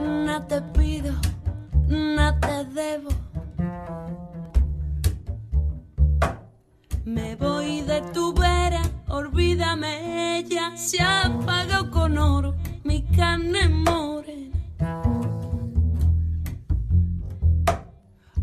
[0.00, 1.12] No te pido,
[1.88, 3.10] no te debo.
[7.04, 14.58] Me voy de tu vera, olvídame ella, se ha apagado con oro mi carne morena.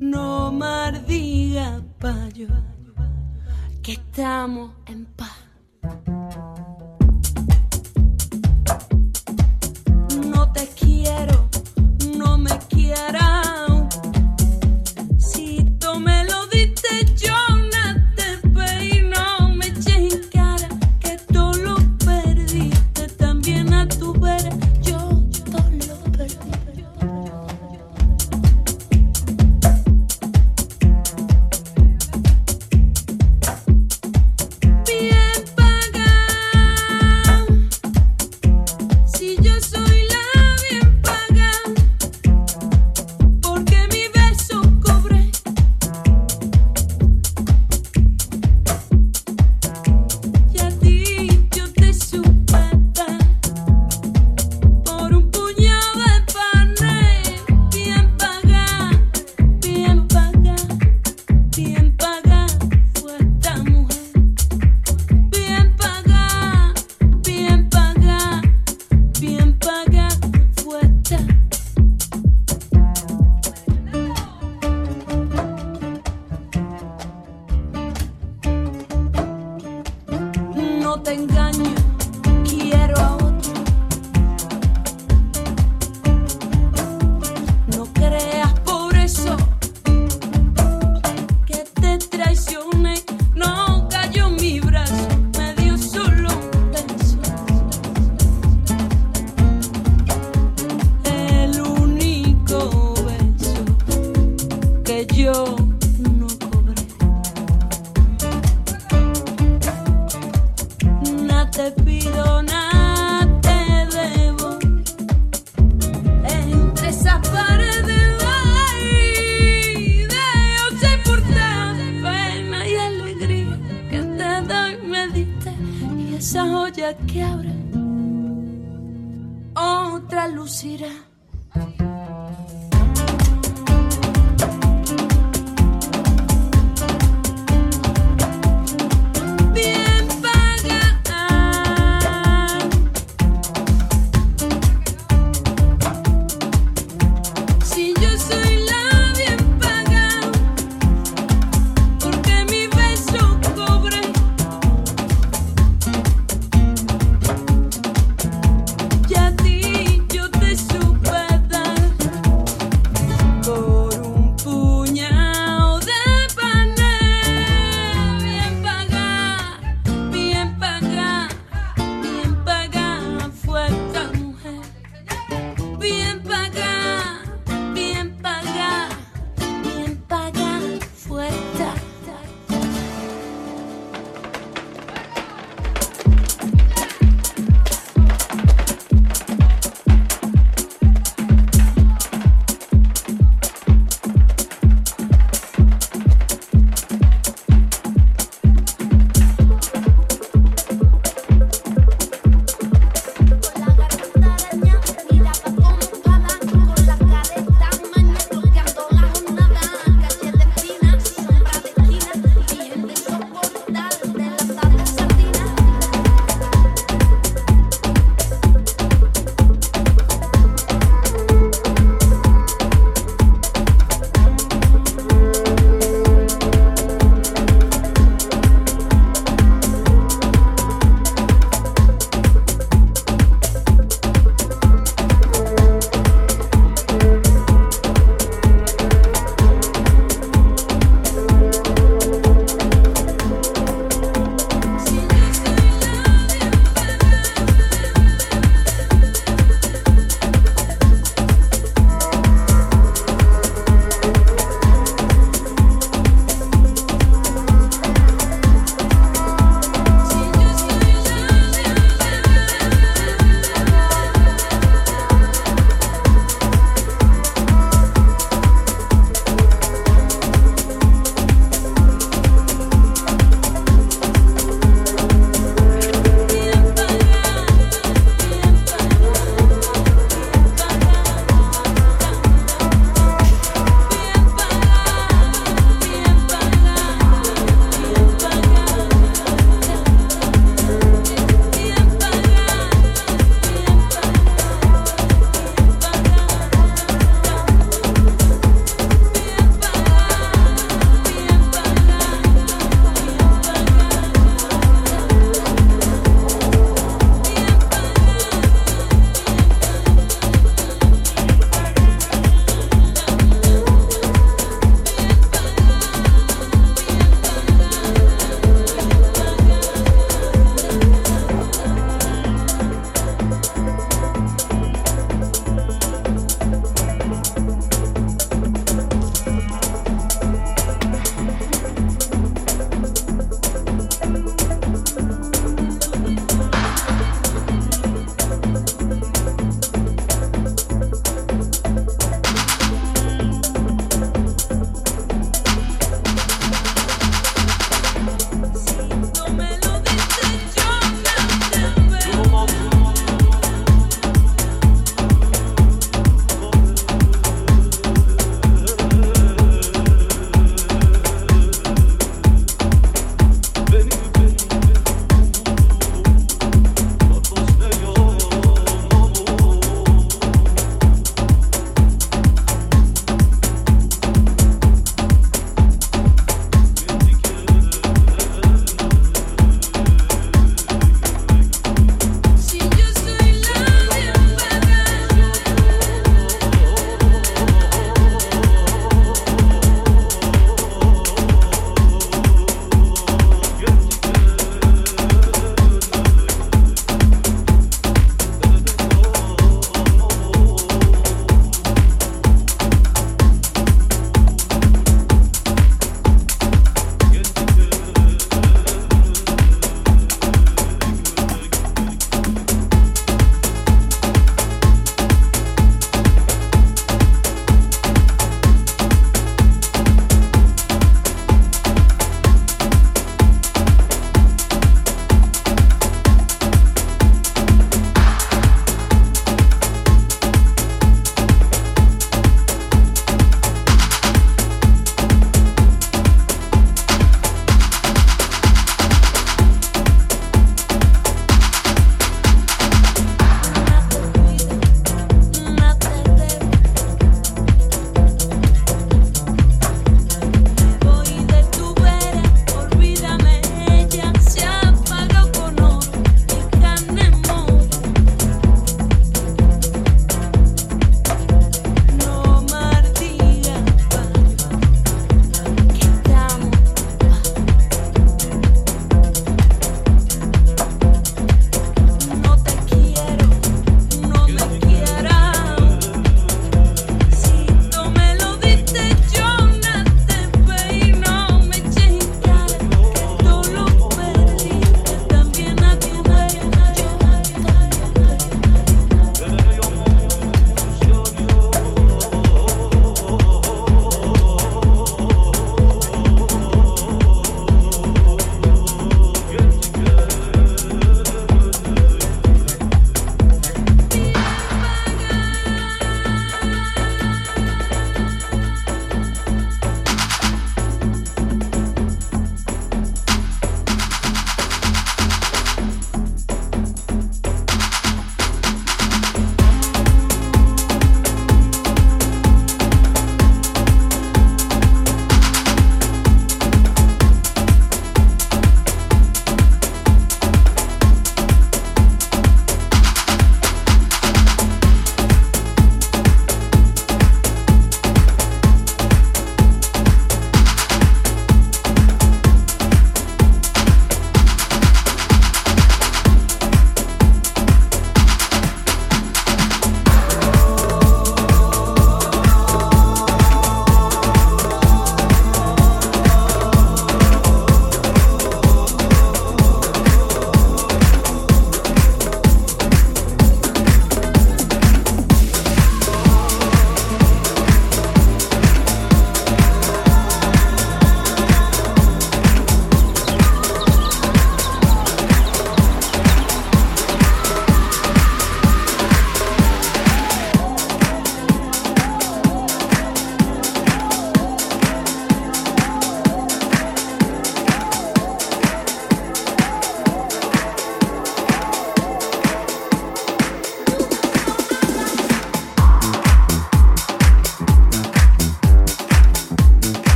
[0.00, 2.75] No mardiga pa' llorar
[3.86, 5.35] que estamos en paz.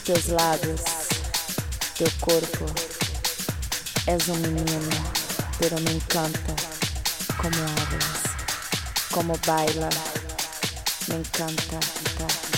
[0.00, 0.80] Teus lábios,
[1.96, 2.66] teu corpo.
[4.06, 4.90] És um menino,
[5.58, 6.54] pero me encanta
[7.36, 8.22] como hablas,
[9.12, 9.88] como baila.
[11.08, 11.78] Me encanta,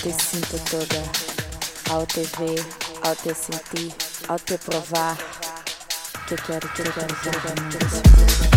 [0.03, 1.03] te sinto toda
[1.91, 2.65] ao te ver,
[3.03, 3.95] ao te sentir,
[4.29, 5.17] ao te provar.
[6.27, 8.54] Que quero, que quero, que quero, que quero.